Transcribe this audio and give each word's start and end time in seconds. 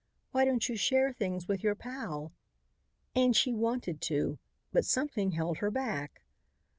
Why 0.31 0.45
don't 0.45 0.67
you 0.67 0.75
share 0.75 1.13
things 1.13 1.47
with 1.47 1.61
your 1.61 1.75
pal?" 1.75 2.31
And 3.13 3.35
she 3.35 3.53
wanted 3.53 4.01
to, 4.01 4.39
but 4.73 4.83
something 4.83 5.33
held 5.33 5.57
her 5.59 5.69
back. 5.69 6.23